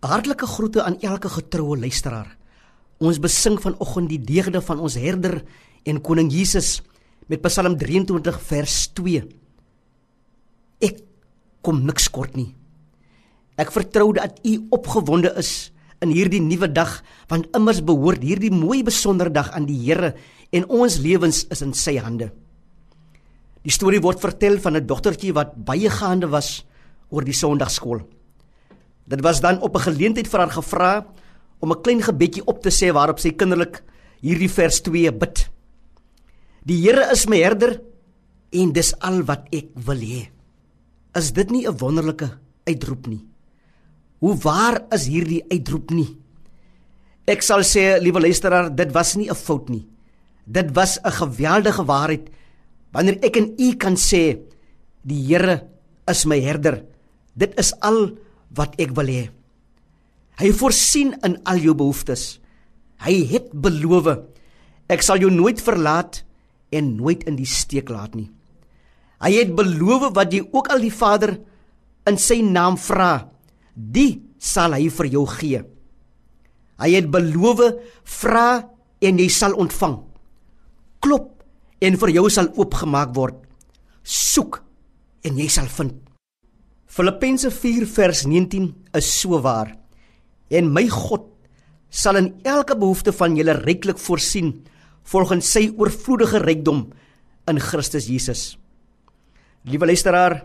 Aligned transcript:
Hartlike 0.00 0.46
groete 0.48 0.80
aan 0.82 0.96
elke 1.04 1.28
getroue 1.28 1.76
luisteraar. 1.76 2.36
Ons 3.04 3.20
besing 3.20 3.58
vanoggend 3.60 4.08
die 4.08 4.20
deugde 4.20 4.62
van 4.64 4.80
ons 4.80 4.96
herder 4.96 5.42
en 5.84 6.00
koning 6.00 6.30
Jesus 6.32 6.78
met 7.28 7.42
Psalm 7.44 7.76
23 7.76 8.38
vers 8.48 8.76
2. 8.96 9.20
Ek 10.88 11.02
kom 11.60 11.82
niks 11.84 12.08
kort 12.08 12.32
nie. 12.36 12.48
Ek 13.60 13.72
vertrou 13.74 14.14
dat 14.16 14.40
u 14.40 14.54
opgewonde 14.72 15.34
is 15.36 15.68
in 16.00 16.14
hierdie 16.16 16.40
nuwe 16.40 16.70
dag 16.72 16.94
want 17.28 17.50
immers 17.56 17.82
behoort 17.84 18.24
hierdie 18.24 18.52
mooi 18.52 18.80
besondere 18.86 19.32
dag 19.32 19.50
aan 19.52 19.68
die 19.68 19.76
Here 19.82 20.14
en 20.56 20.64
ons 20.64 20.96
lewens 21.04 21.42
is 21.52 21.60
in 21.60 21.76
sy 21.76 21.98
hande. 22.00 22.30
Die 23.60 23.74
storie 23.74 24.00
word 24.00 24.20
vertel 24.24 24.56
van 24.64 24.80
'n 24.80 24.86
dogtertjie 24.86 25.36
wat 25.36 25.52
baie 25.60 25.90
gaande 25.92 26.32
was 26.32 26.64
oor 27.10 27.24
die 27.24 27.36
Sondagskool. 27.36 28.00
Dit 29.10 29.20
was 29.26 29.40
dan 29.42 29.60
op 29.60 29.74
'n 29.74 29.86
geleentheid 29.90 30.28
vir 30.28 30.40
haar 30.40 30.54
gevra 30.54 31.06
om 31.58 31.72
'n 31.72 31.82
klein 31.82 32.02
gebedjie 32.02 32.46
op 32.46 32.62
te 32.62 32.70
sê 32.70 32.92
waarop 32.92 33.18
sy 33.18 33.30
kinderlik 33.30 33.82
hierdie 34.20 34.50
vers 34.50 34.80
2 34.80 35.12
bid. 35.12 35.50
Die 36.64 36.80
Here 36.82 37.10
is 37.12 37.26
my 37.26 37.38
herder 37.42 37.80
en 38.52 38.72
dis 38.72 38.94
al 39.00 39.22
wat 39.22 39.48
ek 39.52 39.68
wil 39.74 39.98
hê. 39.98 40.30
Is 41.14 41.32
dit 41.32 41.50
nie 41.50 41.66
'n 41.66 41.78
wonderlike 41.78 42.38
uitroep 42.66 43.06
nie? 43.06 43.26
Hoe 44.20 44.36
waar 44.36 44.84
is 44.92 45.06
hierdie 45.06 45.44
uitroep 45.50 45.90
nie? 45.90 46.18
Ek 47.26 47.42
sal 47.42 47.62
sê, 47.62 48.00
liewe 48.00 48.20
luisteraar, 48.20 48.74
dit 48.74 48.92
was 48.92 49.16
nie 49.16 49.30
'n 49.30 49.34
fout 49.34 49.68
nie. 49.68 49.86
Dit 50.46 50.74
was 50.74 50.98
'n 50.98 51.10
geweldige 51.10 51.84
waarheid 51.84 52.30
wanneer 52.92 53.18
ek 53.22 53.36
en 53.36 53.54
u 53.58 53.76
kan 53.76 53.96
sê 53.96 54.38
die 55.02 55.26
Here 55.26 55.68
is 56.06 56.24
my 56.24 56.40
herder. 56.40 56.84
Dit 57.34 57.58
is 57.58 57.72
al 57.80 58.18
wat 58.56 58.74
ek 58.82 58.94
wil 58.98 59.10
hê. 59.10 59.28
Hy 60.40 60.50
voorsien 60.56 61.14
in 61.26 61.36
al 61.48 61.60
jou 61.60 61.74
behoeftes. 61.76 62.40
Hy 63.04 63.14
het 63.30 63.50
beloof 63.52 64.08
ek 64.90 65.04
sal 65.06 65.22
jou 65.22 65.30
nooit 65.30 65.60
verlaat 65.62 66.22
en 66.74 66.94
nooit 66.98 67.22
in 67.30 67.36
die 67.38 67.48
steek 67.48 67.90
laat 67.92 68.16
nie. 68.18 68.28
Hy 69.20 69.32
het 69.36 69.52
beloof 69.54 70.10
wat 70.16 70.32
jy 70.32 70.42
ook 70.48 70.70
al 70.72 70.82
die 70.82 70.94
Vader 70.94 71.36
in 72.08 72.16
sy 72.18 72.40
naam 72.42 72.78
vra, 72.80 73.28
die 73.74 74.22
sal 74.40 74.74
hy 74.74 74.88
vir 74.90 75.10
jou 75.12 75.26
gee. 75.30 75.60
Hy 76.80 76.90
het 76.96 77.10
beloof 77.12 77.60
vra 78.18 78.46
en 79.04 79.20
jy 79.20 79.28
sal 79.32 79.54
ontvang. 79.60 79.98
Klop 81.04 81.28
en 81.84 81.96
vir 82.00 82.14
jou 82.16 82.26
sal 82.32 82.48
oopgemaak 82.56 83.12
word. 83.16 83.36
Soek 84.02 84.62
en 85.28 85.36
jy 85.38 85.48
sal 85.52 85.68
vind. 85.76 86.09
Filippense 86.90 87.46
4 87.54 87.84
vers 87.86 88.24
19 88.26 88.72
is 88.98 89.08
so 89.20 89.38
waar. 89.38 89.76
En 90.50 90.72
my 90.74 90.88
God 90.90 91.28
sal 91.86 92.18
in 92.18 92.32
elke 92.42 92.74
behoefte 92.74 93.12
van 93.14 93.36
julle 93.38 93.54
ryklik 93.62 94.00
voorsien 94.02 94.56
volgens 95.12 95.52
sy 95.54 95.68
oorvloedige 95.70 96.42
rykdom 96.42 96.88
in 97.46 97.62
Christus 97.62 98.10
Jesus. 98.10 98.42
Liewe 99.70 99.86
luisteraar, 99.86 100.40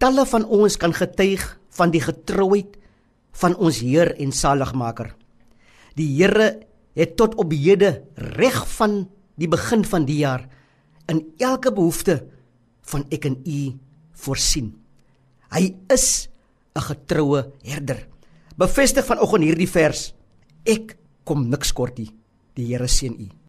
talle 0.00 0.24
van 0.32 0.48
ons 0.48 0.80
kan 0.80 0.96
getuig 0.96 1.44
van 1.76 1.92
die 1.92 2.00
getrouheid 2.08 2.80
van 3.36 3.52
ons 3.60 3.82
Heer 3.84 4.14
en 4.16 4.32
Saligmaker. 4.32 5.12
Die 6.00 6.08
Here 6.16 6.54
het 6.96 7.18
tot 7.20 7.36
op 7.36 7.52
hede 7.52 7.98
reg 8.40 8.64
van 8.80 9.02
die 9.36 9.48
begin 9.48 9.84
van 9.84 10.08
die 10.08 10.22
jaar 10.24 10.48
in 11.12 11.26
elke 11.36 11.68
behoefte 11.68 12.22
van 12.88 13.04
ek 13.12 13.28
en 13.28 13.42
u 13.44 13.64
voorsien. 14.24 14.79
Hy 15.50 15.74
is 15.90 16.28
'n 16.74 16.80
getroue 16.80 17.52
herder. 17.62 18.06
Bevestig 18.56 19.04
vanoggend 19.04 19.44
hierdie 19.44 19.68
vers. 19.68 20.14
Ek 20.64 20.96
kom 21.24 21.48
niks 21.48 21.72
kort 21.72 21.98
nie. 21.98 22.10
Die 22.54 22.66
Here 22.66 22.88
seën 22.88 23.14
u. 23.18 23.39